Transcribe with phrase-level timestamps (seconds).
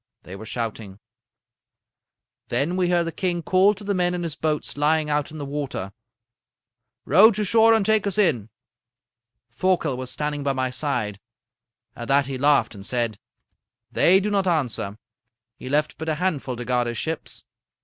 [0.23, 0.97] they were shouting.
[2.47, 5.37] "Then we heard the king call to the men in his boats lying out in
[5.37, 5.93] the water:
[7.05, 8.49] "'Row to shore and take us in.'
[9.51, 11.19] "Thorkel was standing by my side.
[11.95, 13.19] At that he laughed and said:
[13.91, 14.97] "'They do not answer.
[15.55, 17.43] He left but a handful to guard his ships.